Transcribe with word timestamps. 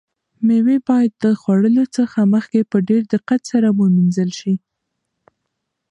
مېوې 0.45 0.77
باید 0.89 1.11
د 1.23 1.25
خوړلو 1.39 1.85
څخه 1.97 2.19
مخکې 2.33 2.59
په 2.71 2.77
ډېر 2.89 3.01
دقت 3.13 3.41
سره 3.51 3.67
ومینځل 3.79 4.29
شي. 4.39 4.53